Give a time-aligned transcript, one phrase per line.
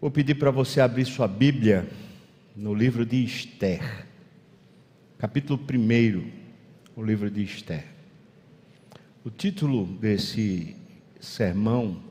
[0.00, 1.86] Vou pedir para você abrir sua Bíblia
[2.56, 4.06] no livro de Esther,
[5.18, 6.30] capítulo 1,
[6.96, 7.84] o livro de Esther.
[9.22, 10.74] O título desse
[11.20, 12.02] sermão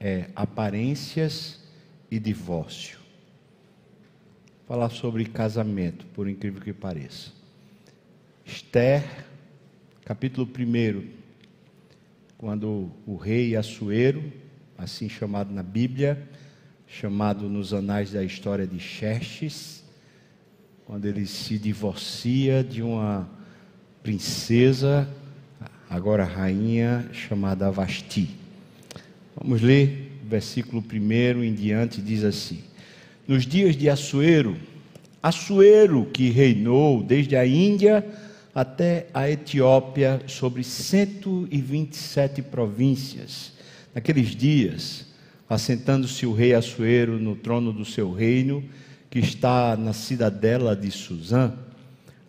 [0.00, 1.62] é Aparências
[2.10, 2.98] e Divórcio.
[4.66, 7.32] Falar sobre casamento, por incrível que pareça.
[8.46, 9.04] Esther,
[10.06, 11.06] capítulo 1,
[12.38, 14.32] quando o rei Assuero,
[14.78, 16.26] assim chamado na Bíblia,
[16.88, 19.84] chamado nos anais da história de Xerxes,
[20.86, 23.28] quando ele se divorcia de uma
[24.02, 25.08] princesa,
[25.88, 28.30] agora rainha, chamada Vasti.
[29.36, 32.62] Vamos ler versículo 1 em diante, diz assim:
[33.26, 34.56] Nos dias de Assuero,
[35.22, 38.06] Assuero que reinou desde a Índia
[38.54, 43.52] até a Etiópia sobre 127 províncias.
[43.94, 45.07] Naqueles dias,
[45.48, 48.62] assentando-se o rei Assuero no trono do seu reino,
[49.10, 51.54] que está na cidadela de Suzã,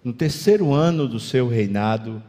[0.03, 2.23] no terceiro ano do seu reinado,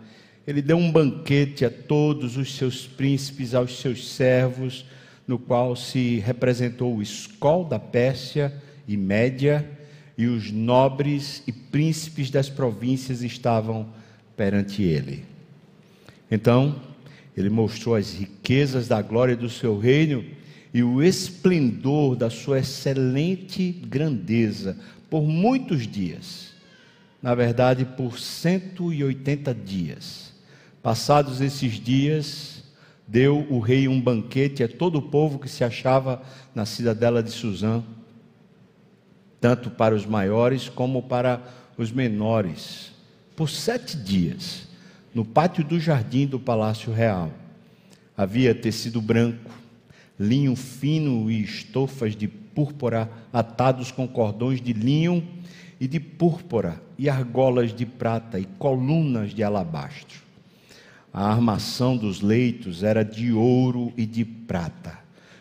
[0.47, 4.85] ele deu um banquete a todos os seus príncipes, aos seus servos,
[5.27, 8.53] no qual se representou o escol da Pérsia
[8.89, 9.71] e Média,
[10.19, 13.89] e os nobres e príncipes das províncias estavam
[14.37, 15.25] perante ele.
[16.29, 16.75] Então,
[17.37, 20.25] ele mostrou as riquezas da glória do seu reino
[20.73, 24.77] e o esplendor da sua excelente grandeza
[25.09, 26.51] por muitos dias.
[27.23, 30.33] Na verdade, por 180 dias.
[30.83, 32.65] Passados esses dias,
[33.07, 36.23] deu o rei um banquete a todo o povo que se achava
[36.55, 37.83] na cidadela de Suzã,
[39.41, 41.43] tanto para os maiores como para
[41.77, 42.93] os menores,
[43.35, 44.69] por sete dias,
[45.15, 47.33] no pátio do jardim do Palácio Real.
[48.17, 49.51] Havia tecido branco,
[50.21, 55.27] linho fino e estofas de púrpura atados com cordões de linho
[55.81, 60.19] e de púrpura, e argolas de prata e colunas de alabastro.
[61.11, 64.99] A armação dos leitos era de ouro e de prata,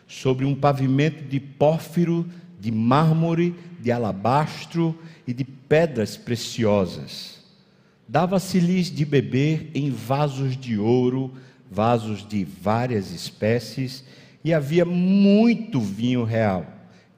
[0.07, 2.25] sobre um pavimento de pórfiro,
[2.57, 7.43] de mármore, de alabastro e de pedras preciosas.
[8.07, 11.33] Dava-se-lhes de beber em vasos de ouro,
[11.69, 14.05] vasos de várias espécies,
[14.43, 16.65] e havia muito vinho real,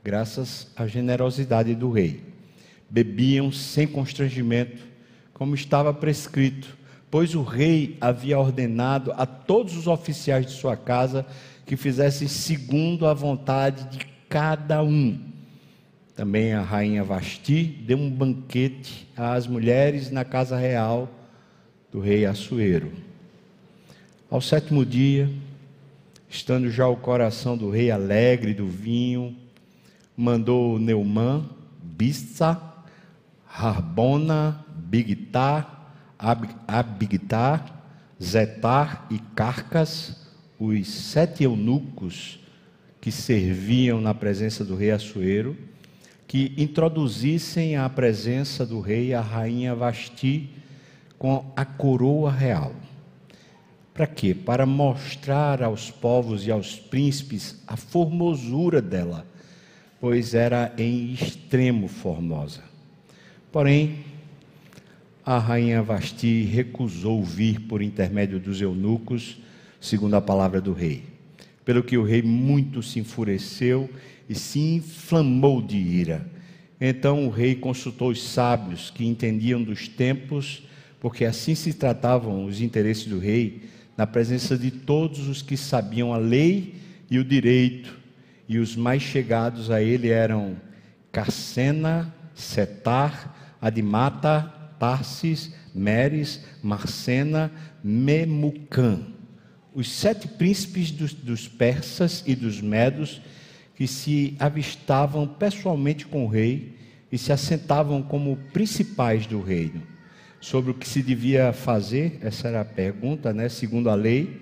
[0.03, 2.21] graças à generosidade do rei.
[2.89, 4.81] Bebiam sem constrangimento,
[5.33, 6.77] como estava prescrito,
[7.09, 11.25] pois o rei havia ordenado a todos os oficiais de sua casa
[11.65, 15.19] que fizessem segundo a vontade de cada um.
[16.15, 21.09] Também a rainha Vasti deu um banquete às mulheres na casa real
[21.91, 22.91] do rei Assuero.
[24.29, 25.29] Ao sétimo dia,
[26.31, 29.35] estando já o coração do rei alegre do vinho,
[30.15, 31.45] mandou Neumã,
[31.83, 32.59] Bissa,
[33.45, 37.83] Harbona, Bigtar, Ab Abigtar,
[38.23, 40.25] Zetar e Carcas,
[40.57, 42.39] os sete eunucos
[43.01, 45.57] que serviam na presença do rei Assuero,
[46.27, 50.49] que introduzissem à presença do rei a rainha Vasti
[51.19, 52.73] com a coroa real.
[54.01, 54.33] Para quê?
[54.33, 59.27] Para mostrar aos povos e aos príncipes a formosura dela,
[59.99, 62.63] pois era em extremo formosa.
[63.51, 63.97] Porém,
[65.23, 69.37] a rainha Vasti recusou vir por intermédio dos eunucos,
[69.79, 71.03] segundo a palavra do rei.
[71.63, 73.87] Pelo que o rei muito se enfureceu
[74.27, 76.27] e se inflamou de ira.
[76.81, 80.63] Então o rei consultou os sábios que entendiam dos tempos,
[80.99, 86.13] porque assim se tratavam os interesses do rei na presença de todos os que sabiam
[86.13, 86.75] a lei
[87.09, 87.99] e o direito,
[88.47, 90.57] e os mais chegados a ele eram
[91.11, 97.51] Cassena, Setar, Adimata, Tarsis, Meres, Marcena,
[97.83, 98.99] Memucã,
[99.73, 103.21] os sete príncipes dos, dos persas e dos medos
[103.75, 106.77] que se avistavam pessoalmente com o rei
[107.11, 109.90] e se assentavam como principais do reino
[110.41, 114.41] sobre o que se devia fazer, essa era a pergunta, né, segundo a lei,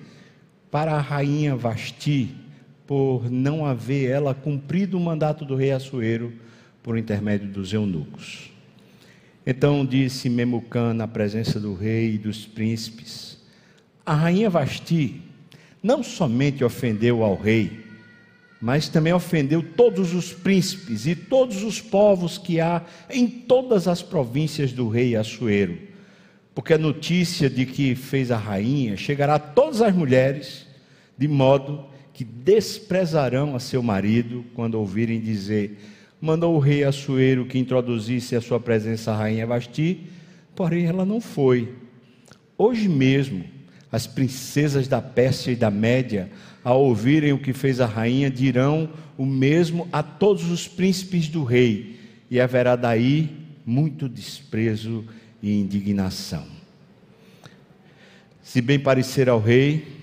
[0.72, 2.34] para a rainha Vasti,
[2.88, 6.34] por não haver ela cumprido o mandato do rei Assuero
[6.82, 8.50] por intermédio dos eunucos.
[9.46, 13.38] Então disse Memucã na presença do rei e dos príncipes:
[14.06, 15.22] A rainha Vasti
[15.84, 17.86] não somente ofendeu ao rei,
[18.62, 24.02] mas também ofendeu todos os príncipes e todos os povos que há em todas as
[24.02, 25.89] províncias do rei Assuero
[26.60, 30.68] porque a notícia de que fez a rainha chegará a todas as mulheres,
[31.18, 35.80] de modo que desprezarão a seu marido quando ouvirem dizer:
[36.20, 40.02] Mandou o rei Assuero que introduzisse a sua presença a rainha Vasti,
[40.54, 41.76] porém ela não foi.
[42.58, 43.46] Hoje mesmo,
[43.90, 46.30] as princesas da Pérsia e da Média,
[46.62, 51.46] ao ouvirem o que fez a rainha, dirão o mesmo a todos os príncipes do
[51.46, 53.30] rei, e haverá daí
[53.66, 55.06] muito desprezo
[55.42, 56.46] e indignação.
[58.42, 60.00] Se bem parecer ao rei,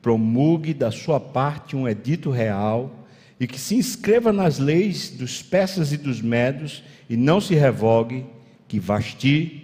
[0.00, 3.06] promulgue da sua parte um edito real
[3.38, 8.26] e que se inscreva nas leis dos persas e dos medos e não se revogue,
[8.68, 9.62] que Vasti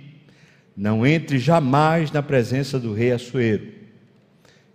[0.76, 3.68] não entre jamais na presença do rei Assuero.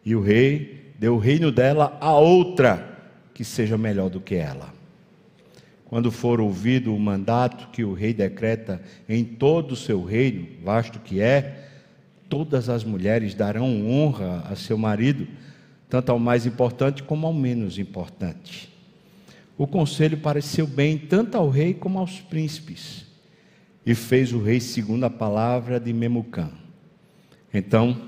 [0.03, 2.97] E o rei deu o reino dela a outra
[3.33, 4.74] que seja melhor do que ela.
[5.95, 10.99] Quando for ouvido o mandato que o rei decreta em todo o seu reino, vasto
[10.99, 11.69] que é,
[12.27, 15.25] todas as mulheres darão honra a seu marido,
[15.89, 18.69] tanto ao mais importante como ao menos importante.
[19.57, 23.05] O conselho pareceu bem tanto ao rei como aos príncipes,
[23.85, 26.51] e fez o rei segundo a palavra de Memucã.
[27.53, 28.01] Então,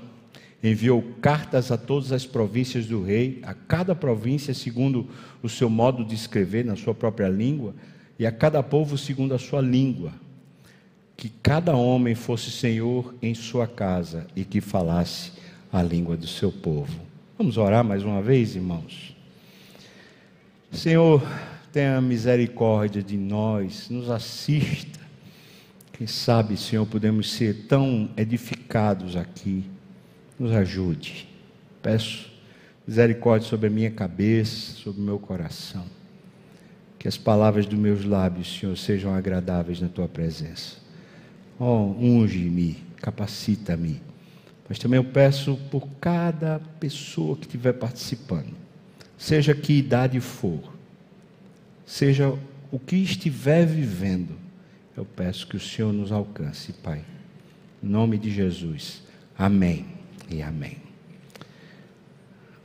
[0.62, 5.08] enviou cartas a todas as províncias do rei, a cada província segundo
[5.42, 7.74] o seu modo de escrever na sua própria língua,
[8.18, 10.12] e a cada povo segundo a sua língua.
[11.16, 15.32] Que cada homem fosse senhor em sua casa e que falasse
[15.72, 17.00] a língua do seu povo.
[17.36, 19.16] Vamos orar mais uma vez, irmãos?
[20.72, 21.22] Senhor,
[21.72, 24.98] tenha misericórdia de nós, nos assista.
[25.92, 29.64] Quem sabe, Senhor, podemos ser tão edificados aqui
[30.38, 31.28] nos ajude.
[31.82, 32.30] Peço
[32.86, 35.84] misericórdia sobre a minha cabeça, sobre o meu coração.
[36.98, 40.76] Que as palavras dos meus lábios, Senhor, sejam agradáveis na tua presença.
[41.58, 44.00] Oh, unge-me, capacita-me.
[44.68, 48.54] Mas também eu peço por cada pessoa que estiver participando,
[49.16, 50.60] seja que idade for,
[51.86, 52.34] seja
[52.70, 54.36] o que estiver vivendo,
[54.94, 57.02] eu peço que o Senhor nos alcance, Pai.
[57.82, 59.02] Em nome de Jesus.
[59.38, 59.97] Amém
[60.30, 60.76] e amém.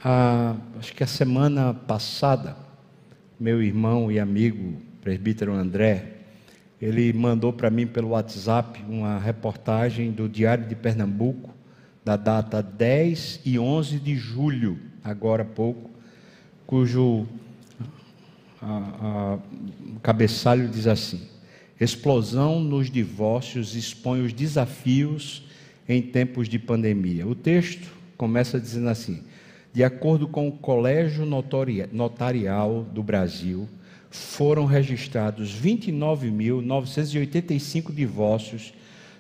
[0.04, 2.58] Ah, acho que a semana passada,
[3.40, 6.14] meu irmão e amigo presbítero André,
[6.82, 11.54] ele mandou para mim pelo WhatsApp uma reportagem do Diário de Pernambuco,
[12.04, 15.90] da data 10 e 11 de julho, agora há pouco,
[16.68, 17.26] cujo
[18.62, 19.40] a, a,
[20.02, 21.22] cabeçalho diz assim:
[21.80, 25.44] Explosão nos divórcios expõe os desafios
[25.88, 27.26] em tempos de pandemia.
[27.28, 29.22] O texto começa dizendo assim:
[29.74, 33.70] de acordo com o Colégio Notarial do Brasil,
[34.10, 38.74] foram registrados 29.985 divórcios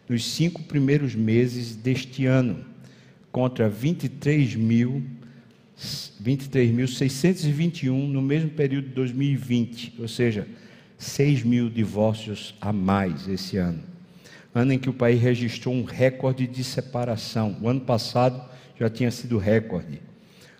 [0.07, 2.63] nos cinco primeiros meses deste ano,
[3.31, 5.03] contra 23.621
[6.19, 6.71] 23
[8.09, 10.47] no mesmo período de 2020, ou seja,
[10.97, 13.92] 6 mil divórcios a mais esse ano
[14.53, 17.57] ano em que o país registrou um recorde de separação.
[17.61, 18.39] O ano passado
[18.79, 20.01] já tinha sido recorde.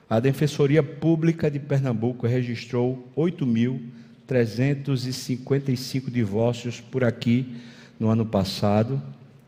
[0.09, 7.55] A Defensoria Pública de Pernambuco registrou 8.355 divórcios por aqui
[7.99, 8.99] no ano passado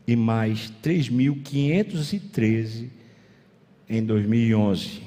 [0.06, 2.90] e mais 3.513
[3.88, 5.06] em 2011.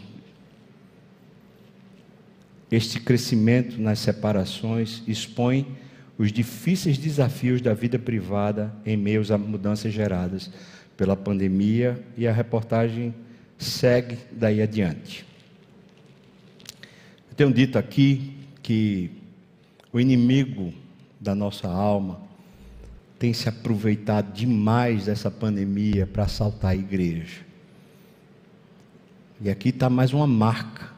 [2.72, 5.66] Este crescimento nas separações expõe
[6.20, 10.52] os difíceis desafios da vida privada em meio às mudanças geradas
[10.98, 13.16] pela pandemia e a reportagem
[13.58, 15.26] segue daí adiante.
[17.30, 19.10] Eu tenho dito aqui que
[19.94, 20.74] o inimigo
[21.22, 22.20] da nossa alma
[23.18, 27.46] tem se aproveitado demais dessa pandemia para assaltar a igreja.
[29.40, 30.90] E aqui está mais uma marca,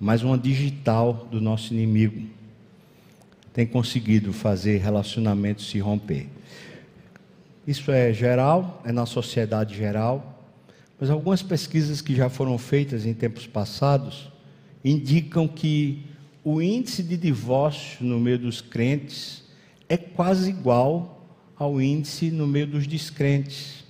[0.00, 2.26] mais uma digital do nosso inimigo
[3.54, 6.26] tem conseguido fazer relacionamentos se romper.
[7.64, 10.44] Isso é geral, é na sociedade geral,
[11.00, 14.28] mas algumas pesquisas que já foram feitas em tempos passados
[14.84, 16.04] indicam que
[16.42, 19.44] o índice de divórcio no meio dos crentes
[19.88, 21.24] é quase igual
[21.56, 23.84] ao índice no meio dos descrentes.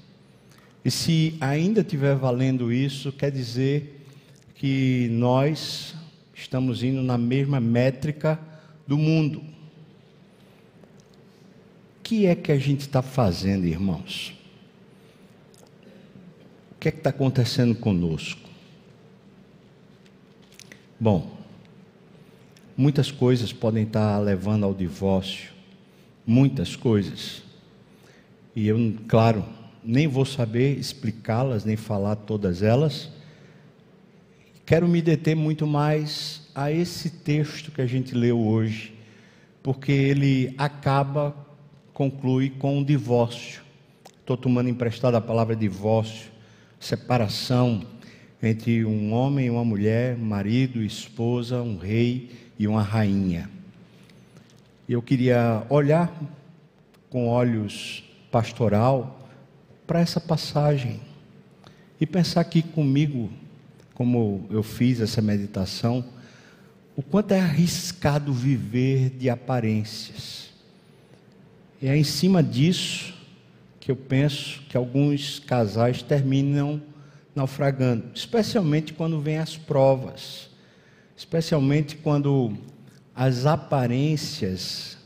[0.84, 4.06] E se ainda estiver valendo isso, quer dizer
[4.56, 5.94] que nós
[6.34, 8.38] estamos indo na mesma métrica
[8.86, 9.53] do mundo
[12.04, 14.34] que é que a gente está fazendo, irmãos?
[16.72, 18.46] O que é que está acontecendo conosco?
[21.00, 21.34] Bom,
[22.76, 25.50] muitas coisas podem estar levando ao divórcio,
[26.26, 27.42] muitas coisas.
[28.54, 29.42] E eu, claro,
[29.82, 33.10] nem vou saber explicá-las, nem falar todas elas.
[34.66, 38.94] quero me deter muito mais a esse texto que a gente leu hoje,
[39.62, 41.34] porque ele acaba,
[41.94, 43.62] conclui com um divórcio.
[44.20, 46.30] Estou tomando emprestado a palavra divórcio,
[46.80, 47.86] separação
[48.42, 53.48] entre um homem e uma mulher, marido, esposa, um rei e uma rainha.
[54.88, 56.12] Eu queria olhar
[57.08, 59.28] com olhos pastoral
[59.86, 61.00] para essa passagem
[62.00, 63.30] e pensar aqui comigo,
[63.94, 66.04] como eu fiz essa meditação,
[66.96, 70.43] o quanto é arriscado viver de aparências.
[71.80, 73.14] E é em cima disso
[73.80, 76.80] que eu penso que alguns casais terminam
[77.34, 80.48] naufragando, especialmente quando vêm as provas,
[81.16, 82.56] especialmente quando
[83.14, 84.96] as aparências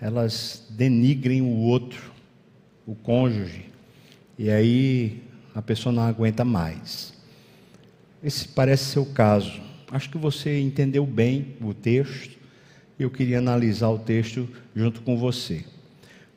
[0.00, 2.12] elas denigrem o outro,
[2.86, 3.64] o cônjuge,
[4.38, 5.22] e aí
[5.54, 7.14] a pessoa não aguenta mais.
[8.22, 9.60] Esse parece ser o caso.
[9.90, 12.36] Acho que você entendeu bem o texto.
[12.98, 15.64] Eu queria analisar o texto junto com você.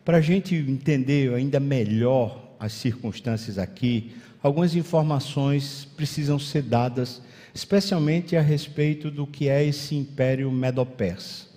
[0.03, 7.21] Para a gente entender ainda melhor as circunstâncias aqui, algumas informações precisam ser dadas,
[7.53, 11.47] especialmente a respeito do que é esse Império Medo-Persa.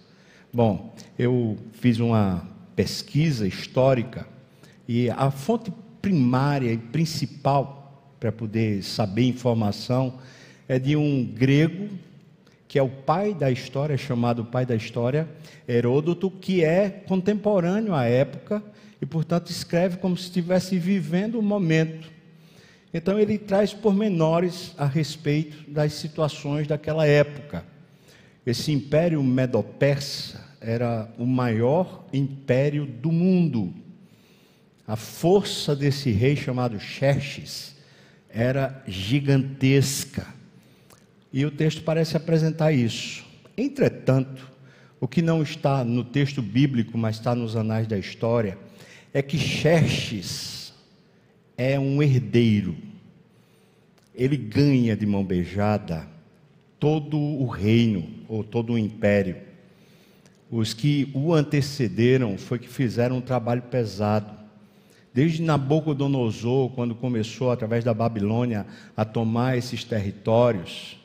[0.53, 2.47] Bom, eu fiz uma
[2.77, 4.27] pesquisa histórica
[4.87, 7.83] e a fonte primária e principal
[8.19, 10.19] para poder saber informação
[10.69, 11.89] é de um grego
[12.73, 15.29] que é o pai da história, chamado pai da história,
[15.69, 18.63] Heródoto, que é contemporâneo à época
[18.99, 22.11] e, portanto, escreve como se estivesse vivendo o momento.
[22.95, 27.63] Então, ele traz pormenores a respeito das situações daquela época.
[28.47, 33.75] Esse império medo-persa era o maior império do mundo.
[34.87, 37.77] A força desse rei chamado Xerxes
[38.31, 40.27] era gigantesca.
[41.33, 43.25] E o texto parece apresentar isso.
[43.57, 44.51] Entretanto,
[45.01, 48.59] o que não está no texto bíblico, mas está nos anais da história,
[49.13, 50.73] é que Xerxes
[51.57, 52.77] é um herdeiro.
[54.15, 56.07] Ele ganha de mão beijada
[56.79, 59.37] todo o reino ou todo o império.
[60.51, 64.31] Os que o antecederam foi que fizeram um trabalho pesado.
[65.15, 70.99] Desde Nabucodonosor, quando começou através da Babilônia a tomar esses territórios,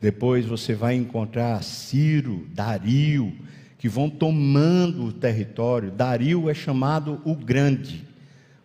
[0.00, 3.32] depois você vai encontrar Ciro, Dario,
[3.76, 5.90] que vão tomando o território.
[5.90, 8.06] Dario é chamado o Grande,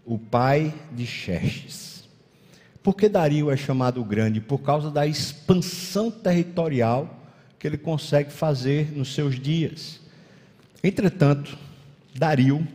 [0.06, 2.08] o pai de Xerxes.
[2.82, 4.40] Por que Dario é chamado o Grande?
[4.40, 7.20] Por causa da expansão territorial
[7.58, 10.00] que ele consegue fazer nos seus dias.
[10.84, 11.58] Entretanto,
[12.14, 12.66] Dario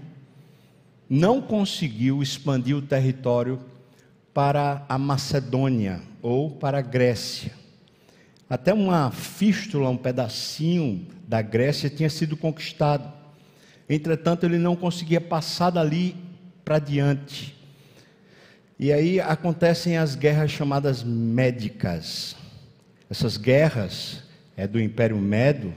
[1.09, 3.59] não conseguiu expandir o território
[4.35, 7.60] para a Macedônia ou para a Grécia.
[8.51, 13.09] Até uma fístula, um pedacinho da Grécia tinha sido conquistado.
[13.89, 16.17] Entretanto, ele não conseguia passar dali
[16.65, 17.57] para diante.
[18.77, 22.35] E aí acontecem as guerras chamadas médicas.
[23.09, 24.25] Essas guerras
[24.57, 25.73] é do Império Medo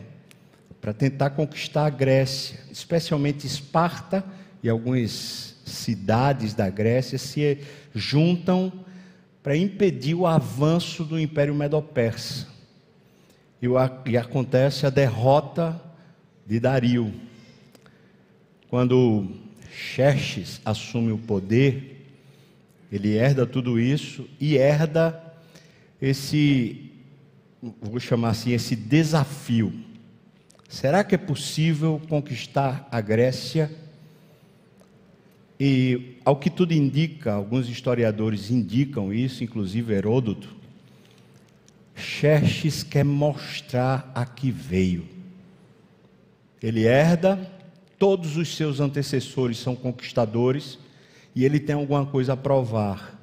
[0.82, 4.26] para tentar conquistar a Grécia, especialmente Esparta
[4.64, 7.60] e algumas cidades da Grécia se
[7.94, 8.74] juntam
[9.44, 12.53] para impedir o avanço do Império Medo-Persa
[13.64, 15.82] e, e acontece a derrota
[16.46, 17.14] de Dario.
[18.70, 19.30] Quando
[19.72, 22.06] Xerxes assume o poder,
[22.92, 25.34] ele herda tudo isso e herda
[26.02, 26.92] esse,
[27.82, 29.74] vou chamar assim, esse desafio.
[30.68, 33.72] Será que é possível conquistar a Grécia?
[35.58, 40.63] E, ao que tudo indica, alguns historiadores indicam isso, inclusive Heródoto,
[41.96, 45.08] Xerxes quer mostrar a que veio.
[46.62, 47.50] Ele herda,
[48.00, 50.80] todos os seus antecessores são conquistadores,
[51.36, 53.20] e ele tem alguma coisa a provar.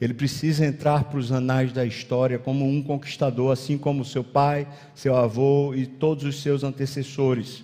[0.00, 4.66] Ele precisa entrar para os anais da história como um conquistador, assim como seu pai,
[4.94, 7.62] seu avô e todos os seus antecessores.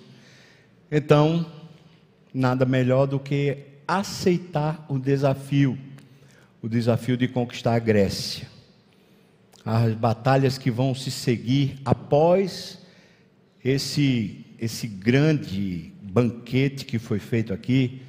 [0.90, 1.46] Então,
[2.34, 5.78] nada melhor do que aceitar o desafio
[6.62, 8.55] o desafio de conquistar a Grécia
[9.66, 12.78] as batalhas que vão se seguir após
[13.64, 18.00] esse, esse grande banquete que foi feito aqui,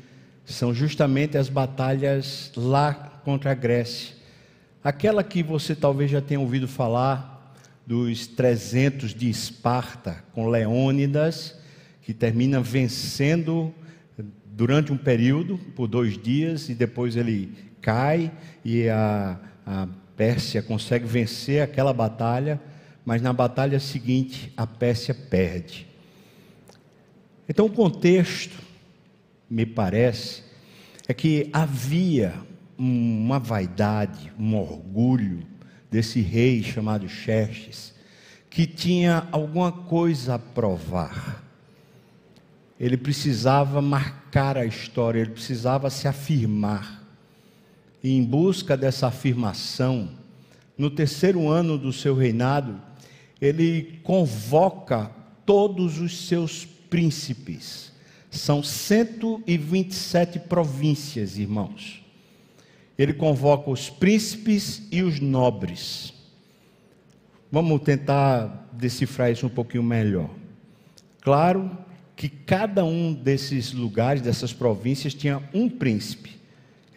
[0.46, 4.16] são justamente as batalhas lá contra a Grécia.
[4.84, 7.56] Aquela que você talvez já tenha ouvido falar
[7.88, 11.58] dos 300 de Esparta com Leônidas,
[12.04, 13.74] que termina vencendo
[14.46, 18.32] durante um período, por dois dias, e depois ele cai
[18.64, 22.60] e a, a Pérsia consegue vencer aquela batalha,
[23.06, 25.88] mas na batalha seguinte a Pérsia perde.
[27.48, 28.58] Então o contexto,
[29.50, 30.44] me parece,
[31.08, 32.34] é que havia
[32.78, 35.46] uma vaidade, um orgulho
[35.90, 37.94] desse rei chamado Xerxes,
[38.50, 41.44] que tinha alguma coisa a provar.
[42.80, 46.97] Ele precisava marcar a história, ele precisava se afirmar.
[48.04, 50.10] E em busca dessa afirmação,
[50.78, 52.80] no terceiro ano do seu reinado,
[53.42, 55.12] ele convoca
[55.46, 57.92] todos os seus príncipes.
[58.30, 62.04] São 127 províncias, irmãos.
[62.98, 66.14] Ele convoca os príncipes e os nobres.
[67.52, 70.30] Vamos tentar decifrar isso um pouquinho melhor.
[71.22, 71.78] Claro
[72.16, 76.37] que cada um desses lugares, dessas províncias, tinha um príncipe.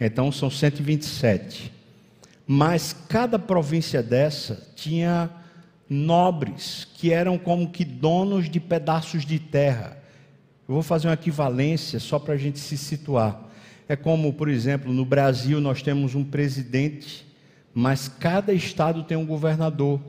[0.00, 1.70] Então são 127.
[2.46, 5.30] Mas cada província dessa tinha
[5.88, 9.98] nobres, que eram como que donos de pedaços de terra.
[10.66, 13.48] Eu vou fazer uma equivalência só para a gente se situar.
[13.88, 17.26] É como, por exemplo, no Brasil nós temos um presidente,
[17.74, 20.00] mas cada estado tem um governador.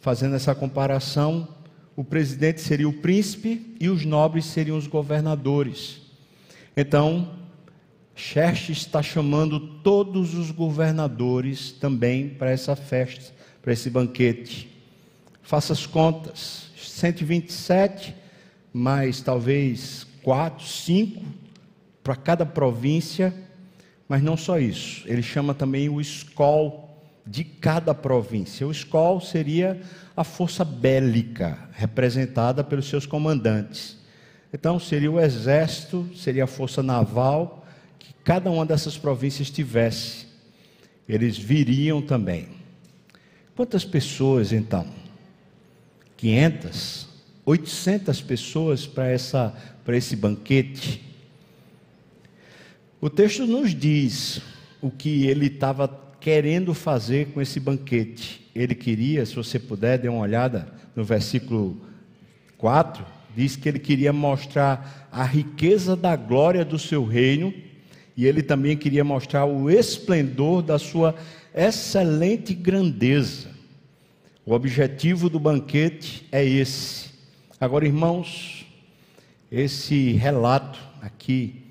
[0.00, 1.48] Fazendo essa comparação,
[1.94, 6.00] o presidente seria o príncipe e os nobres seriam os governadores.
[6.76, 7.43] Então,
[8.14, 14.70] Xerxes está chamando todos os governadores também para essa festa, para esse banquete.
[15.42, 18.14] Faça as contas: 127,
[18.72, 21.22] mais talvez 4, 5
[22.02, 23.34] para cada província,
[24.08, 26.84] mas não só isso, ele chama também o escol
[27.26, 28.66] de cada província.
[28.66, 29.80] O escol seria
[30.14, 33.98] a força bélica representada pelos seus comandantes.
[34.52, 37.63] Então, seria o exército, seria a força naval
[38.24, 40.26] cada uma dessas províncias tivesse.
[41.06, 42.48] Eles viriam também.
[43.54, 44.86] Quantas pessoas então?
[46.16, 47.08] 500?
[47.44, 49.54] 800 pessoas para essa
[49.84, 51.02] para esse banquete?
[53.00, 54.40] O texto nos diz
[54.80, 55.86] o que ele estava
[56.18, 58.50] querendo fazer com esse banquete.
[58.54, 61.78] Ele queria, se você puder, dê uma olhada no versículo
[62.56, 63.04] 4,
[63.36, 67.52] diz que ele queria mostrar a riqueza da glória do seu reino
[68.16, 71.14] e ele também queria mostrar o esplendor da sua
[71.54, 73.48] excelente grandeza.
[74.46, 77.10] O objetivo do banquete é esse.
[77.60, 78.66] Agora, irmãos,
[79.50, 81.62] esse relato aqui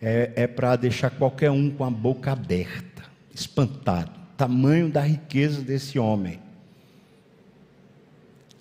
[0.00, 4.10] é, é para deixar qualquer um com a boca aberta, espantado.
[4.36, 6.38] Tamanho da riqueza desse homem.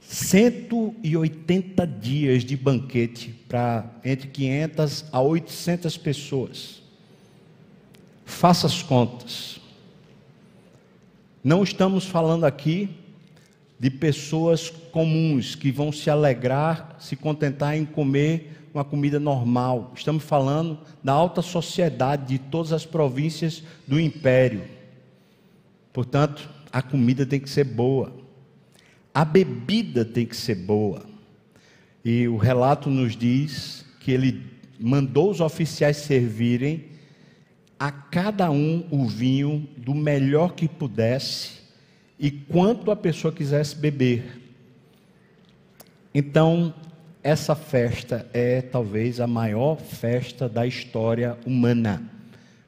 [0.02, 6.87] 180 dias de banquete para entre 500 a 800 pessoas.
[8.28, 9.58] Faça as contas.
[11.42, 12.90] Não estamos falando aqui
[13.80, 19.94] de pessoas comuns que vão se alegrar, se contentar em comer uma comida normal.
[19.96, 24.66] Estamos falando da alta sociedade de todas as províncias do império.
[25.94, 28.12] Portanto, a comida tem que ser boa.
[29.14, 31.06] A bebida tem que ser boa.
[32.04, 34.46] E o relato nos diz que ele
[34.78, 36.97] mandou os oficiais servirem
[37.80, 41.58] a cada um o vinho do melhor que pudesse
[42.20, 44.42] e quanto a pessoa quisesse beber.
[46.14, 46.74] Então,
[47.24, 52.02] essa festa é talvez a maior festa da história humana,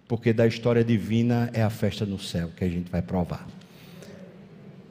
[0.08, 3.48] porque da história divina é a festa no céu que a gente vai provar.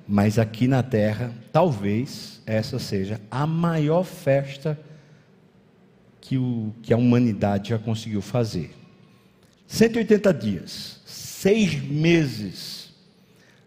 [0.06, 4.78] Mas aqui na terra, talvez essa seja a maior festa
[6.20, 8.74] que, o, que a humanidade já conseguiu fazer.
[9.68, 12.88] 180 dias, seis meses.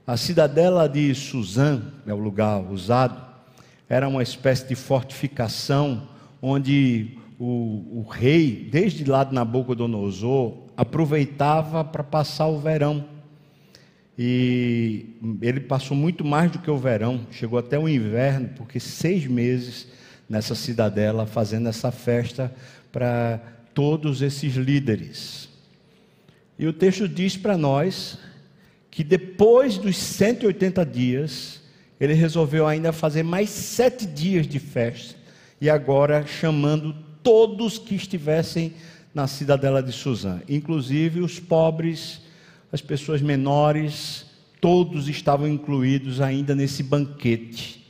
[0.05, 3.23] A cidadela de Suzã, é o lugar usado,
[3.87, 6.09] era uma espécie de fortificação
[6.41, 13.05] onde o, o rei, desde lá de Nabucodonosor, aproveitava para passar o verão.
[14.17, 15.05] E
[15.39, 19.87] ele passou muito mais do que o verão, chegou até o inverno, porque seis meses
[20.27, 22.51] nessa cidadela fazendo essa festa
[22.91, 23.39] para
[23.73, 25.50] todos esses líderes.
[26.61, 28.19] E o texto diz para nós
[28.91, 31.59] que depois dos 180 dias,
[31.99, 35.15] ele resolveu ainda fazer mais sete dias de festa,
[35.59, 38.75] e agora chamando todos que estivessem
[39.11, 42.21] na cidadela de Suzã, inclusive os pobres,
[42.71, 44.27] as pessoas menores,
[44.59, 47.83] todos estavam incluídos ainda nesse banquete.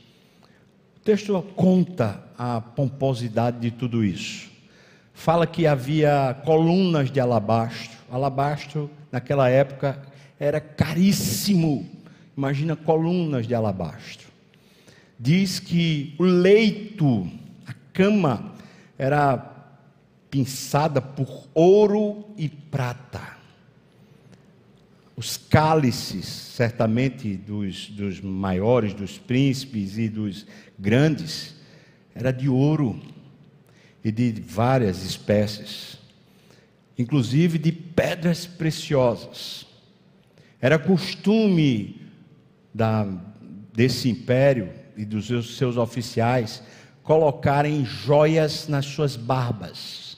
[0.96, 4.50] O texto conta a pomposidade de tudo isso.
[5.12, 8.01] Fala que havia colunas de alabastro.
[8.14, 10.00] Alabastro, naquela época,
[10.38, 12.02] era caríssimo
[12.36, 14.28] imagina colunas de alabastro.
[15.18, 17.30] Diz que o leito,
[17.66, 18.54] a cama,
[18.98, 19.50] era
[20.30, 23.36] pinçada por ouro e prata.
[25.14, 30.46] Os cálices, certamente dos, dos maiores, dos príncipes e dos
[30.78, 31.54] grandes,
[32.14, 33.00] era de ouro
[34.02, 35.98] e de várias espécies,
[36.98, 39.66] inclusive de pedras preciosas.
[40.60, 42.00] Era costume
[42.72, 43.06] da,
[43.72, 46.62] desse império e dos seus, seus oficiais
[47.02, 50.16] colocarem joias nas suas barbas.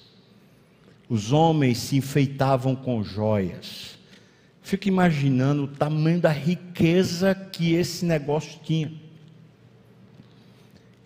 [1.09, 3.99] Os homens se enfeitavam com joias.
[4.63, 8.93] Fico imaginando o tamanho da riqueza que esse negócio tinha.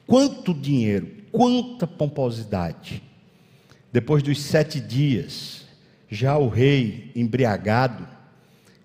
[0.06, 3.02] Quanto dinheiro, quanta pomposidade.
[3.92, 5.57] Depois dos sete dias,
[6.08, 8.06] já o rei embriagado,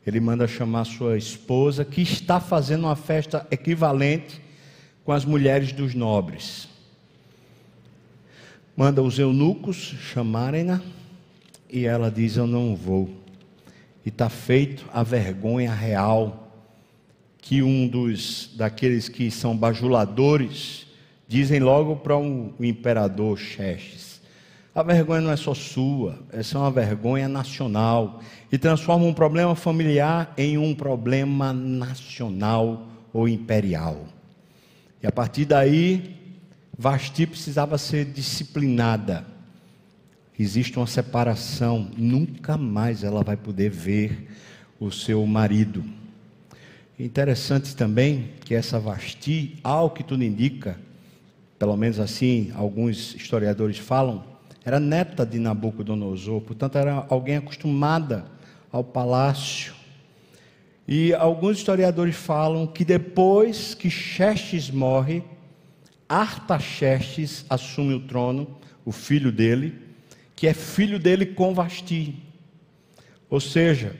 [0.05, 4.41] ele manda chamar sua esposa, que está fazendo uma festa equivalente
[5.05, 6.67] com as mulheres dos nobres.
[8.75, 10.81] Manda os eunucos chamarem-na,
[11.69, 13.09] e ela diz: Eu não vou.
[14.05, 16.51] E está feito a vergonha real
[17.39, 20.87] que um dos daqueles que são bajuladores
[21.27, 24.12] dizem logo para um, o imperador Xerxes:
[24.75, 29.55] a vergonha não é só sua, essa é uma vergonha nacional e transforma um problema
[29.55, 34.07] familiar em um problema nacional ou imperial.
[35.01, 36.15] E a partir daí,
[36.75, 39.25] Vasti precisava ser disciplinada.
[40.39, 44.27] Existe uma separação, nunca mais ela vai poder ver
[44.79, 45.83] o seu marido.
[46.97, 50.79] Interessante também que essa Vasti, ao que tudo indica,
[51.59, 54.32] pelo menos assim alguns historiadores falam,
[54.65, 58.25] era neta de Nabucodonosor, portanto era alguém acostumada
[58.71, 59.73] ao palácio.
[60.87, 65.23] E alguns historiadores falam que depois que Xerxes morre,
[66.07, 69.73] Artaxerxes assume o trono, o filho dele,
[70.35, 72.21] que é filho dele com Vasti.
[73.29, 73.95] Ou seja,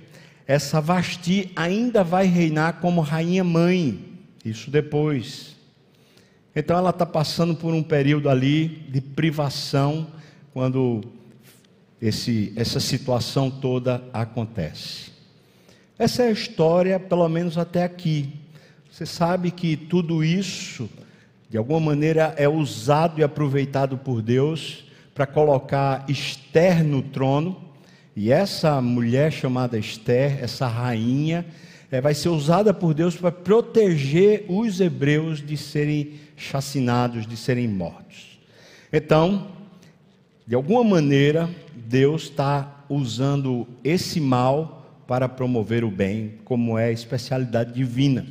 [0.46, 5.56] essa Vasti ainda vai reinar como rainha mãe, isso depois.
[6.56, 10.08] Então ela está passando por um período ali de privação
[10.54, 11.02] quando
[12.02, 15.12] esse, essa situação toda acontece.
[15.98, 18.30] Essa é a história, pelo menos até aqui.
[18.92, 20.90] Você sabe que tudo isso,
[21.50, 24.86] de alguma maneira, é usado e aproveitado por Deus
[25.16, 27.60] para colocar Esther no trono.
[28.16, 31.46] E essa mulher chamada Esther, essa rainha,
[31.90, 37.68] é, vai ser usada por Deus para proteger os hebreus de serem chacinados, de serem
[37.68, 38.40] mortos.
[38.92, 39.48] Então,
[40.46, 46.92] de alguma maneira, Deus está usando esse mal para promover o bem, como é a
[46.92, 48.26] especialidade divina.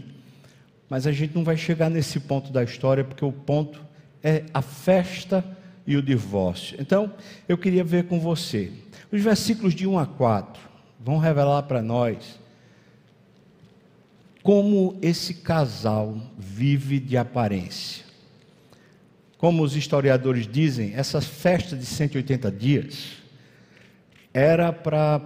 [0.88, 3.81] Mas a gente não vai chegar nesse ponto da história, porque o ponto
[4.22, 5.44] é a festa
[5.87, 6.77] e o divórcio.
[6.79, 7.12] Então,
[7.48, 8.70] eu queria ver com você.
[9.11, 10.62] Os versículos de 1 a 4
[11.01, 12.38] vão revelar para nós
[14.42, 18.05] como esse casal vive de aparência.
[19.42, 23.14] Como os historiadores dizem, essa festa de 180 dias
[24.33, 25.20] era para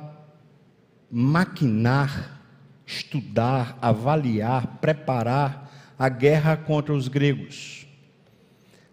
[1.10, 2.40] maquinar,
[2.86, 7.86] estudar, avaliar, preparar a guerra contra os gregos.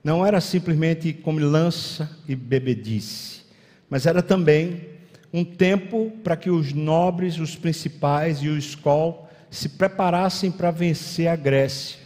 [0.04, 3.44] Não era simplesmente como lança e bebedice,
[3.90, 4.90] mas era também
[5.32, 11.30] um tempo para que os nobres, os principais e o escol se preparassem para vencer
[11.30, 11.98] a Grécia,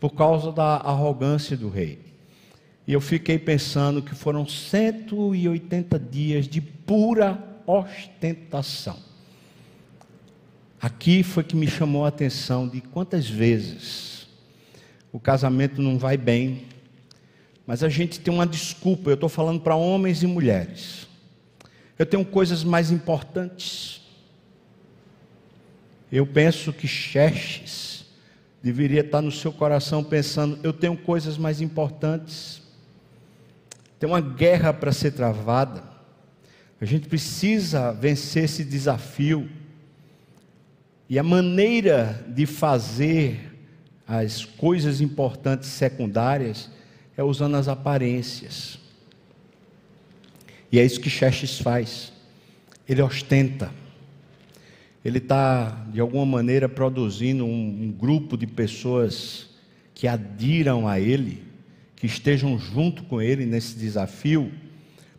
[0.00, 2.05] por causa da arrogância do rei.
[2.86, 8.96] E eu fiquei pensando que foram 180 dias de pura ostentação.
[10.80, 14.28] Aqui foi que me chamou a atenção de quantas vezes
[15.12, 16.66] o casamento não vai bem,
[17.66, 19.10] mas a gente tem uma desculpa.
[19.10, 21.08] Eu estou falando para homens e mulheres.
[21.98, 24.02] Eu tenho coisas mais importantes.
[26.12, 28.04] Eu penso que Xerxes
[28.62, 32.62] deveria estar no seu coração pensando: eu tenho coisas mais importantes.
[33.98, 35.82] Tem uma guerra para ser travada.
[36.80, 39.48] A gente precisa vencer esse desafio.
[41.08, 43.52] E a maneira de fazer
[44.06, 46.70] as coisas importantes secundárias
[47.16, 48.78] é usando as aparências.
[50.70, 52.12] E é isso que Xerxes faz.
[52.88, 53.70] Ele ostenta.
[55.02, 59.48] Ele está, de alguma maneira, produzindo um, um grupo de pessoas
[59.94, 61.45] que adiram a ele
[61.96, 64.52] que estejam junto com ele nesse desafio,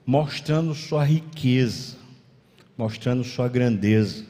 [0.05, 1.97] mostrando sua riqueza,
[2.77, 4.23] mostrando sua grandeza,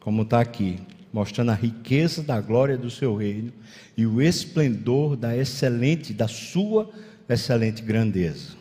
[0.00, 0.78] como está aqui.
[1.12, 3.52] mostrando a riqueza da glória do seu reino
[3.96, 6.90] e o esplendor da excelente, da sua
[7.28, 8.56] excelente grandeza.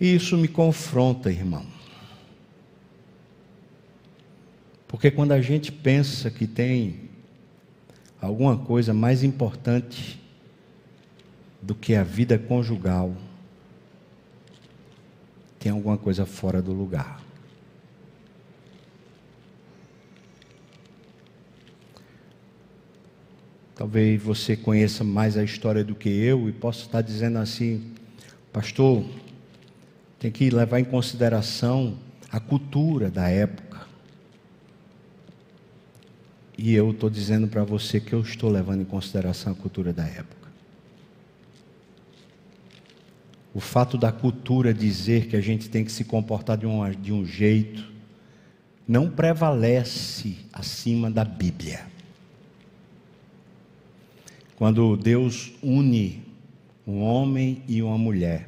[0.00, 1.64] E isso me confronta, irmão.
[4.86, 7.08] Porque quando a gente pensa que tem
[8.20, 10.20] alguma coisa mais importante
[11.66, 13.12] do que a vida conjugal,
[15.58, 17.20] tem alguma coisa fora do lugar.
[23.74, 27.92] Talvez você conheça mais a história do que eu e possa estar dizendo assim,
[28.52, 29.04] pastor,
[30.20, 31.98] tem que levar em consideração
[32.30, 33.84] a cultura da época.
[36.56, 40.06] E eu estou dizendo para você que eu estou levando em consideração a cultura da
[40.06, 40.45] época.
[43.56, 47.10] O fato da cultura dizer que a gente tem que se comportar de um, de
[47.10, 47.90] um jeito
[48.86, 51.86] não prevalece acima da Bíblia.
[54.56, 56.22] Quando Deus une
[56.86, 58.46] um homem e uma mulher,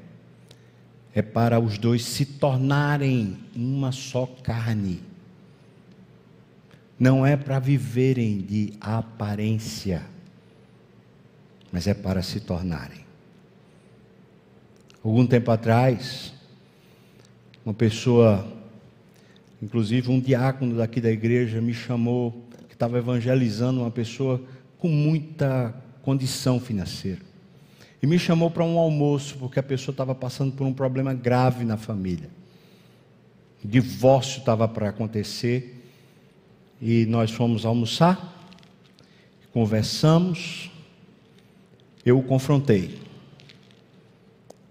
[1.14, 5.00] é para os dois se tornarem uma só carne.
[6.98, 10.02] Não é para viverem de aparência,
[11.72, 13.07] mas é para se tornarem.
[15.08, 16.34] Algum tempo atrás,
[17.64, 18.46] uma pessoa,
[19.62, 24.38] inclusive um diácono daqui da igreja, me chamou, que estava evangelizando uma pessoa
[24.76, 27.22] com muita condição financeira.
[28.02, 31.64] E me chamou para um almoço, porque a pessoa estava passando por um problema grave
[31.64, 32.28] na família.
[33.64, 35.90] O divórcio estava para acontecer.
[36.82, 38.46] E nós fomos almoçar,
[39.54, 40.70] conversamos.
[42.04, 43.07] Eu o confrontei.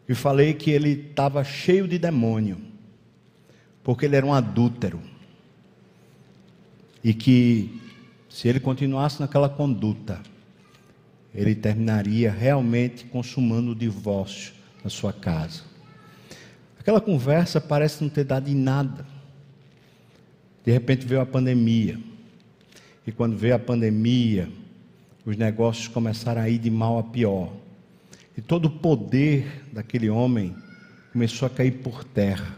[0.08, 2.58] E falei que ele estava cheio de demônio,
[3.84, 5.00] porque ele era um adúltero.
[7.04, 7.82] E que
[8.30, 10.22] se ele continuasse naquela conduta,
[11.34, 15.64] ele terminaria realmente consumando o divórcio na sua casa.
[16.80, 19.06] Aquela conversa parece não ter dado em nada.
[20.66, 22.00] De repente veio a pandemia.
[23.06, 24.50] E quando veio a pandemia,
[25.26, 27.52] os negócios começaram a ir de mal a pior.
[28.38, 30.56] E todo o poder daquele homem
[31.12, 32.56] começou a cair por terra.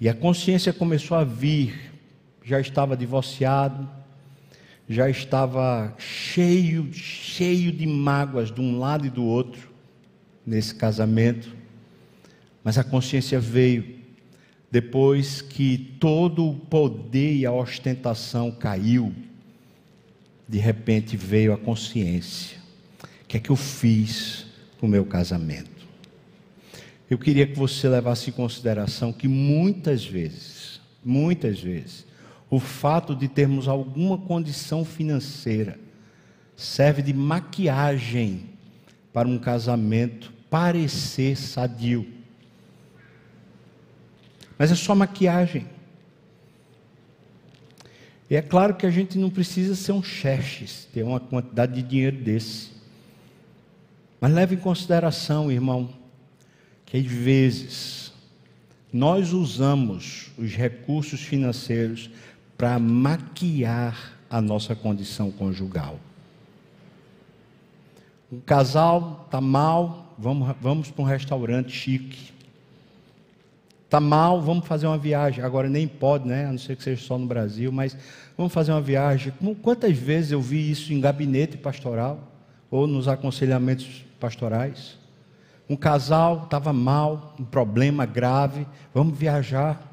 [0.00, 1.92] E a consciência começou a vir.
[2.42, 3.88] Já estava divorciado,
[4.88, 9.70] já estava cheio, cheio de mágoas de um lado e do outro
[10.44, 11.54] nesse casamento,
[12.64, 14.00] mas a consciência veio
[14.68, 19.14] depois que todo o poder e a ostentação caiu.
[20.48, 22.58] De repente veio a consciência:
[23.30, 24.44] que é que eu fiz
[24.80, 25.86] com o meu casamento?
[27.08, 32.04] Eu queria que você levasse em consideração que muitas vezes, muitas vezes,
[32.50, 35.78] o fato de termos alguma condição financeira
[36.56, 38.46] serve de maquiagem
[39.12, 42.04] para um casamento parecer sadio.
[44.58, 45.68] Mas é só maquiagem.
[48.28, 51.82] E é claro que a gente não precisa ser um xerxes, ter uma quantidade de
[51.84, 52.79] dinheiro desse.
[54.20, 55.88] Mas leve em consideração, irmão,
[56.84, 58.12] que às vezes
[58.92, 62.10] nós usamos os recursos financeiros
[62.56, 65.98] para maquiar a nossa condição conjugal.
[68.30, 72.30] Um casal está mal, vamos, vamos para um restaurante chique.
[73.84, 75.42] Está mal, vamos fazer uma viagem.
[75.42, 76.46] Agora nem pode, né?
[76.46, 77.96] A não ser que seja só no Brasil, mas
[78.36, 79.32] vamos fazer uma viagem.
[79.62, 82.29] Quantas vezes eu vi isso em gabinete pastoral
[82.70, 84.98] ou nos aconselhamentos pastorais?
[85.68, 89.88] Um casal estava mal, um problema grave, vamos viajar.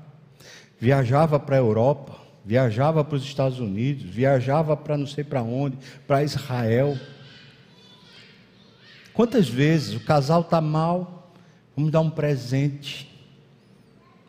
[0.79, 5.77] Viajava para a Europa, viajava para os Estados Unidos, viajava para não sei para onde,
[6.07, 6.97] para Israel.
[9.13, 11.31] Quantas vezes o casal está mal,
[11.75, 13.11] vamos dar um presente,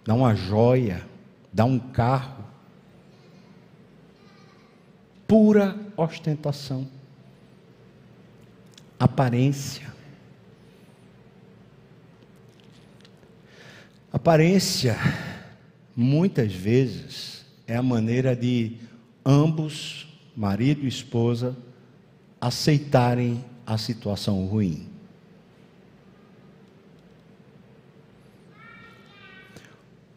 [0.04, 1.06] dar uma joia,
[1.52, 2.44] dar um carro.
[5.26, 6.88] Pura ostentação,
[8.98, 9.86] aparência.
[14.12, 14.96] Aparência,
[15.94, 18.78] muitas vezes, é a maneira de
[19.24, 21.56] ambos, marido e esposa,
[22.40, 24.88] aceitarem a situação ruim.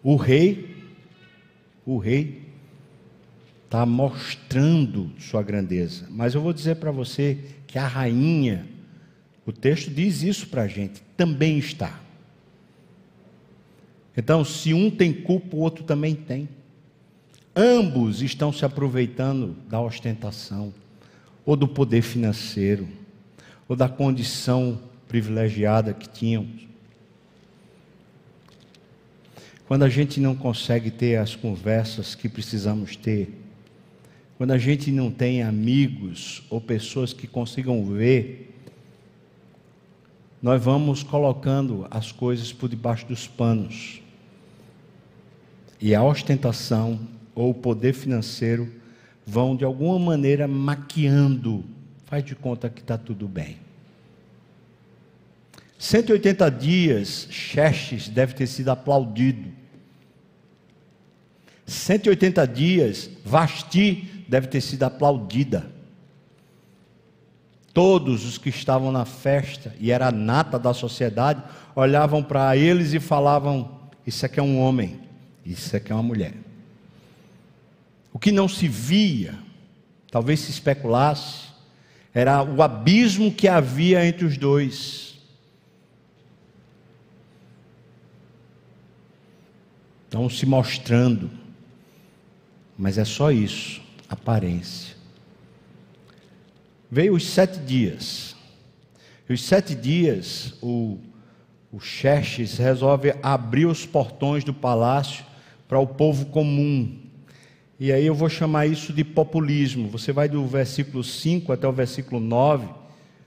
[0.03, 0.83] O rei,
[1.85, 2.49] o rei
[3.65, 8.67] está mostrando sua grandeza, mas eu vou dizer para você que a rainha,
[9.45, 11.99] o texto diz isso para a gente, também está.
[14.15, 16.47] Então, se um tem culpa, o outro também tem.
[17.55, 20.73] Ambos estão se aproveitando da ostentação,
[21.45, 22.87] ou do poder financeiro,
[23.67, 26.47] ou da condição privilegiada que tinham.
[29.67, 33.37] Quando a gente não consegue ter as conversas que precisamos ter,
[34.37, 38.50] quando a gente não tem amigos ou pessoas que consigam ver,
[40.41, 44.01] nós vamos colocando as coisas por debaixo dos panos.
[45.79, 46.99] E a ostentação
[47.35, 48.71] ou o poder financeiro
[49.25, 51.63] vão de alguma maneira maquiando,
[52.05, 53.57] faz de conta que está tudo bem.
[55.77, 59.51] 180 dias, Xerxes deve ter sido aplaudido.
[61.65, 65.71] 180 dias, Vasti deve ter sido aplaudida.
[67.73, 71.41] Todos os que estavam na festa, e era nata da sociedade,
[71.75, 74.99] olhavam para eles e falavam: Isso aqui é um homem,
[75.45, 76.33] isso aqui é uma mulher.
[78.11, 79.35] O que não se via,
[80.11, 81.49] talvez se especulasse,
[82.13, 85.17] era o abismo que havia entre os dois.
[90.03, 91.31] Estão se mostrando,
[92.77, 94.90] mas é só isso, aparência.
[96.91, 98.35] Veio os sete dias.
[99.29, 100.97] Os sete dias, o,
[101.71, 105.23] o Xerxes resolve abrir os portões do palácio
[105.69, 106.99] para o povo comum.
[107.79, 109.87] E aí eu vou chamar isso de populismo.
[109.87, 112.67] Você vai do versículo 5 até o versículo 9,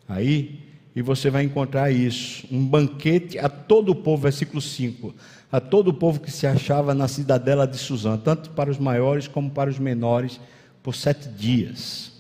[0.07, 0.61] aí,
[0.94, 2.46] e você vai encontrar isso.
[2.53, 5.14] Um banquete a todo o povo, versículo 5.
[5.50, 9.27] A todo o povo que se achava na cidadela de Suzã, tanto para os maiores
[9.27, 10.38] como para os menores,
[10.83, 12.13] por sete dias.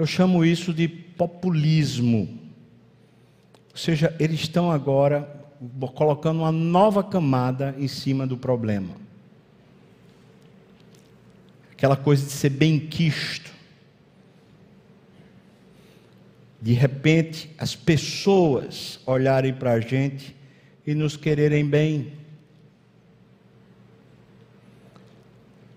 [0.00, 2.26] Eu chamo isso de populismo.
[3.70, 5.28] Ou seja, eles estão agora
[5.94, 8.94] colocando uma nova camada em cima do problema.
[11.70, 13.52] Aquela coisa de ser bem quisto.
[16.62, 20.34] De repente, as pessoas olharem para a gente
[20.86, 22.14] e nos quererem bem.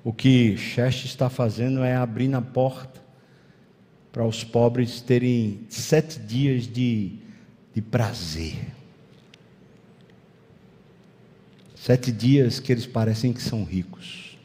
[0.02, 3.03] O que Xerxes está fazendo é abrir na porta
[4.14, 7.14] para os pobres terem sete dias de,
[7.74, 8.68] de prazer.
[11.76, 14.38] Sete dias que eles parecem que são ricos.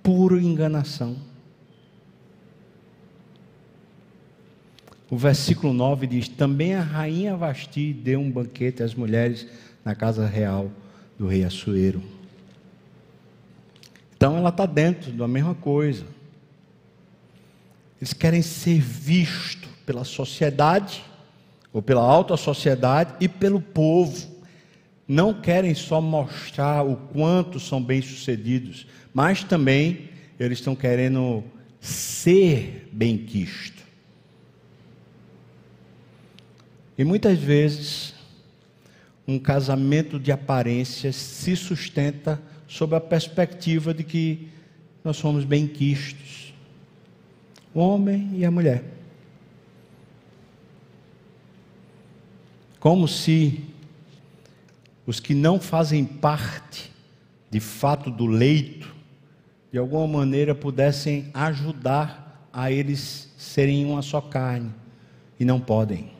[0.00, 1.16] Pura enganação.
[5.10, 9.48] O versículo 9 diz: Também a rainha Vasti deu um banquete às mulheres
[9.84, 10.70] na casa real
[11.18, 12.00] do rei Assuero.
[14.16, 16.13] Então ela está dentro da mesma coisa.
[18.00, 21.04] Eles querem ser vistos pela sociedade,
[21.72, 24.32] ou pela alta sociedade e pelo povo.
[25.06, 31.44] Não querem só mostrar o quanto são bem-sucedidos, mas também eles estão querendo
[31.80, 33.82] ser bem-quisto.
[36.96, 38.14] E muitas vezes,
[39.26, 44.48] um casamento de aparências se sustenta sob a perspectiva de que
[45.02, 46.43] nós somos bem-quistos
[47.74, 48.84] o homem e a mulher.
[52.78, 53.64] Como se
[55.06, 56.92] os que não fazem parte,
[57.50, 58.94] de fato, do leito,
[59.72, 64.70] de alguma maneira pudessem ajudar a eles serem uma só carne,
[65.38, 66.10] e não podem.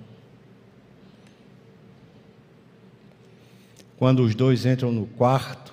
[3.96, 5.72] Quando os dois entram no quarto,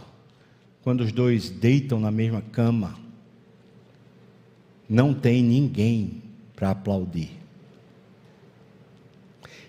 [0.83, 3.00] quando os dois deitam na mesma cama,
[4.91, 6.21] não tem ninguém
[6.53, 7.29] para aplaudir.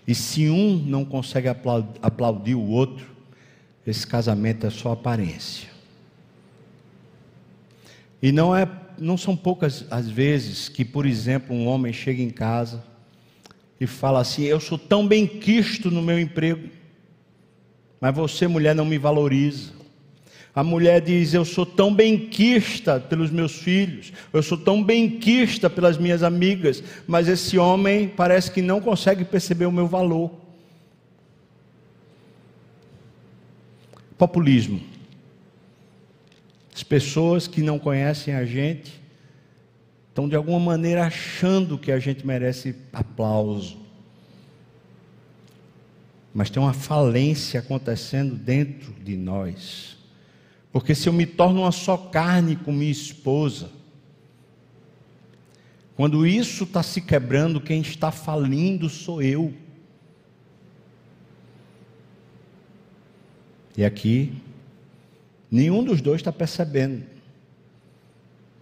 [0.05, 3.05] E se um não consegue aplaudir o outro,
[3.87, 5.69] esse casamento é só aparência.
[8.21, 12.29] E não é, não são poucas as vezes que, por exemplo, um homem chega em
[12.29, 12.83] casa
[13.79, 16.69] e fala assim: "Eu sou tão bem quisto no meu emprego,
[18.01, 19.71] mas você, mulher, não me valoriza.
[20.55, 25.97] A mulher diz: Eu sou tão benquista pelos meus filhos, eu sou tão benquista pelas
[25.97, 30.31] minhas amigas, mas esse homem parece que não consegue perceber o meu valor.
[34.17, 34.79] Populismo.
[36.75, 39.01] As pessoas que não conhecem a gente
[40.09, 43.77] estão de alguma maneira achando que a gente merece aplauso.
[46.31, 49.92] Mas tem uma falência acontecendo dentro de nós
[50.73, 53.69] porque se eu me torno uma só carne com minha esposa,
[55.95, 59.53] quando isso está se quebrando, quem está falindo sou eu.
[63.77, 64.33] E aqui,
[65.53, 67.03] Nenhum dos dois está percebendo.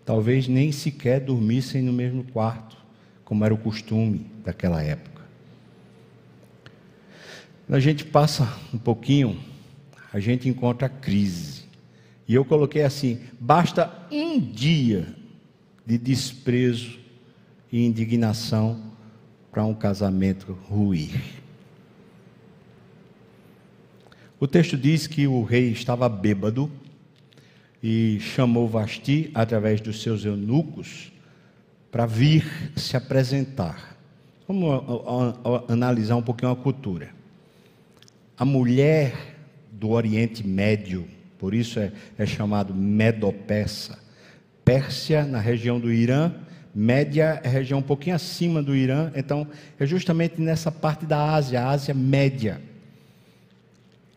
[0.03, 2.75] Talvez nem sequer dormissem no mesmo quarto,
[3.23, 5.21] como era o costume daquela época.
[7.65, 9.41] Quando a gente passa um pouquinho,
[10.11, 11.60] a gente encontra a crise.
[12.31, 15.05] E eu coloquei assim: basta um dia
[15.85, 16.97] de desprezo
[17.69, 18.81] e indignação
[19.51, 21.21] para um casamento ruir.
[24.39, 26.71] O texto diz que o rei estava bêbado
[27.83, 31.11] e chamou Vasti através dos seus eunucos
[31.91, 33.97] para vir se apresentar.
[34.47, 34.81] Vamos
[35.67, 37.09] analisar um pouquinho a cultura.
[38.37, 39.35] A mulher
[39.69, 41.05] do Oriente Médio,
[41.41, 43.97] por isso é, é chamado Medo-Persa.
[44.63, 46.31] Pérsia, na região do Irã,
[46.73, 49.47] Média é região um pouquinho acima do Irã, então
[49.79, 52.61] é justamente nessa parte da Ásia, Ásia Média.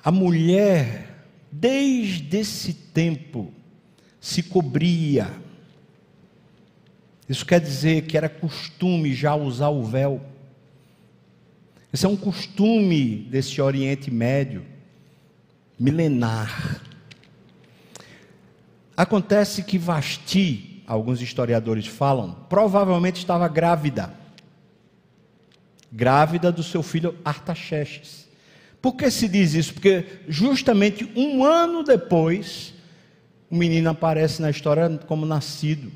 [0.04, 3.50] A mulher, desde esse tempo,
[4.20, 5.30] se cobria.
[7.26, 10.20] Isso quer dizer que era costume já usar o véu.
[11.90, 14.62] Esse é um costume desse Oriente Médio,
[15.80, 16.93] milenar.
[18.96, 24.12] Acontece que Vasti, alguns historiadores falam, provavelmente estava grávida.
[25.90, 28.28] Grávida do seu filho Artaxerxes.
[28.80, 29.74] Por que se diz isso?
[29.74, 32.74] Porque justamente um ano depois,
[33.50, 35.90] o menino aparece na história como nascido.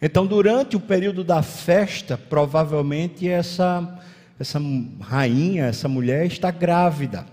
[0.00, 4.00] Então, durante o período da festa, provavelmente essa,
[4.38, 4.60] essa
[5.00, 7.26] rainha, essa mulher está grávida.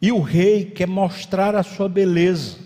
[0.00, 2.63] E o rei quer mostrar a sua beleza.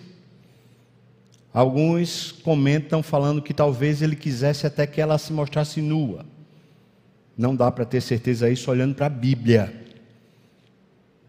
[1.59, 6.25] Alguns comentam falando que talvez ele quisesse até que ela se mostrasse nua.
[7.37, 9.75] Não dá para ter certeza isso olhando para a Bíblia.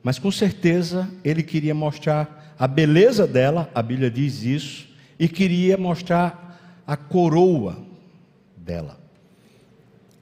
[0.03, 5.77] Mas com certeza ele queria mostrar a beleza dela, a Bíblia diz isso, e queria
[5.77, 7.79] mostrar a coroa
[8.55, 8.99] dela.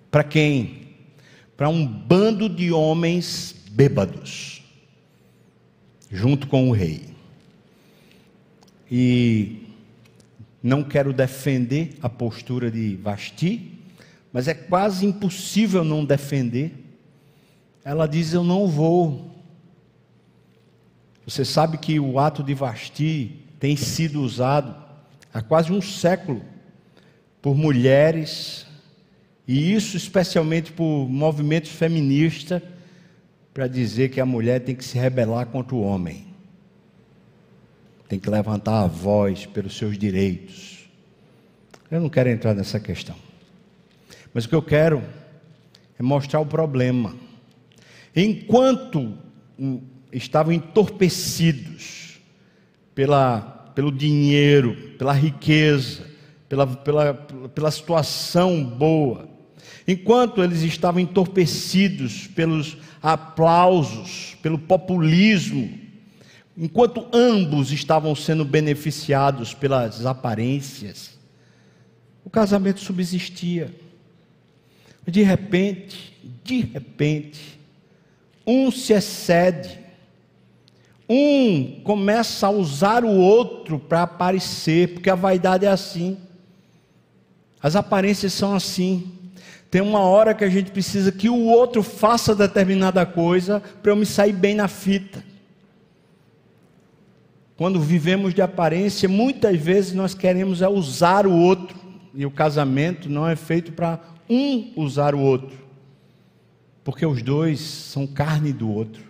[0.10, 0.88] Para quem?
[1.58, 4.64] Para um bando de homens bêbados,
[6.10, 7.10] junto com o rei.
[8.90, 9.67] E
[10.62, 13.80] não quero defender a postura de Vasti,
[14.34, 16.74] mas é quase impossível não defender.
[17.84, 19.36] Ela diz: Eu não vou.
[21.26, 24.76] Você sabe que o ato de Vasti tem sido usado
[25.34, 26.42] há quase um século
[27.42, 28.66] por mulheres,
[29.48, 32.62] e isso especialmente por movimentos feministas,
[33.54, 36.27] para dizer que a mulher tem que se rebelar contra o homem
[38.08, 40.88] tem que levantar a voz pelos seus direitos.
[41.92, 43.16] Eu não quero entrar nessa questão.
[44.34, 45.04] Mas o que eu quero
[46.00, 47.16] é mostrar o problema.
[48.16, 49.18] Enquanto
[50.12, 52.20] estavam entorpecidos
[52.96, 53.42] pela,
[53.76, 56.06] pelo dinheiro, pela riqueza,
[56.48, 59.28] pela, pela, pela situação boa,
[59.88, 65.87] enquanto eles estavam entorpecidos pelos aplausos, pelo populismo,
[66.58, 71.12] enquanto ambos estavam sendo beneficiados pelas aparências,
[72.26, 73.72] o casamento subsistia.
[75.06, 77.60] De repente, de repente,
[78.46, 79.80] um se excede,
[81.08, 86.18] um começa a usar o outro para aparecer, porque a vaidade é assim,
[87.62, 89.12] as aparências são assim.
[89.70, 93.96] Tem uma hora que a gente precisa que o outro faça determinada coisa para eu
[93.96, 95.24] me sair bem na fita
[97.58, 101.76] quando vivemos de aparência, muitas vezes nós queremos é usar o outro,
[102.14, 104.00] e o casamento não é feito para
[104.30, 105.58] um usar o outro,
[106.84, 109.04] porque os dois são carne do outro.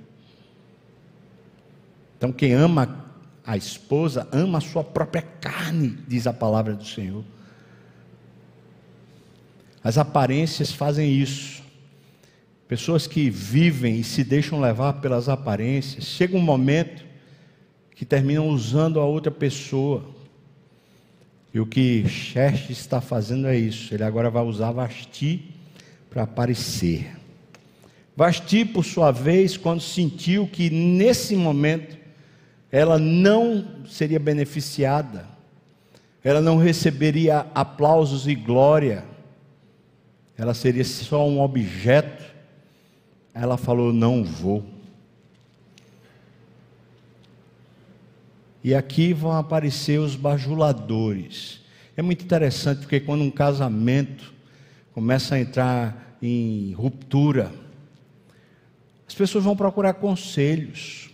[2.18, 3.06] Então, quem ama
[3.46, 7.24] a esposa, ama a sua própria carne, diz a palavra do Senhor.
[9.84, 11.64] As aparências fazem isso.
[12.68, 17.07] Pessoas que vivem e se deixam levar pelas aparências, chega um momento
[17.98, 20.06] que terminam usando a outra pessoa.
[21.52, 23.92] E o que Xerxes está fazendo é isso.
[23.92, 25.50] Ele agora vai usar Vasti
[26.08, 27.18] para aparecer.
[28.16, 31.98] Vasti, por sua vez, quando sentiu que nesse momento
[32.72, 35.28] ela não seria beneficiada,
[36.24, 39.06] ela não receberia aplausos e glória,
[40.38, 42.24] ela seria só um objeto,
[43.34, 44.77] ela falou: Não vou.
[48.68, 51.62] E aqui vão aparecer os bajuladores.
[51.96, 54.34] É muito interessante porque quando um casamento
[54.92, 57.50] começa a entrar em ruptura,
[59.08, 61.10] as pessoas vão procurar conselhos.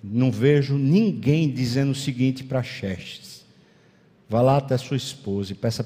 [0.00, 3.44] não vejo ninguém dizendo o seguinte para Xerxes:
[4.28, 5.82] vá lá até sua esposa e peça